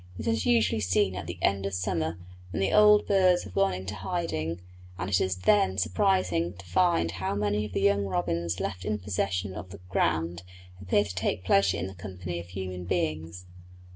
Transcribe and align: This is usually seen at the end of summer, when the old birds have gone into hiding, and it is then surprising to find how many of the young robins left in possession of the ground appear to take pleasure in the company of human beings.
This 0.17 0.25
is 0.25 0.45
usually 0.47 0.79
seen 0.79 1.15
at 1.15 1.27
the 1.27 1.37
end 1.43 1.67
of 1.67 1.75
summer, 1.75 2.17
when 2.49 2.59
the 2.59 2.73
old 2.73 3.05
birds 3.05 3.43
have 3.43 3.53
gone 3.53 3.75
into 3.75 3.93
hiding, 3.93 4.59
and 4.97 5.11
it 5.11 5.21
is 5.21 5.35
then 5.35 5.77
surprising 5.77 6.53
to 6.55 6.65
find 6.65 7.11
how 7.11 7.35
many 7.35 7.65
of 7.65 7.73
the 7.73 7.81
young 7.81 8.05
robins 8.05 8.59
left 8.59 8.83
in 8.83 8.97
possession 8.97 9.53
of 9.53 9.69
the 9.69 9.77
ground 9.89 10.41
appear 10.81 11.03
to 11.03 11.13
take 11.13 11.45
pleasure 11.45 11.77
in 11.77 11.85
the 11.85 11.93
company 11.93 12.39
of 12.39 12.47
human 12.47 12.85
beings. 12.85 13.45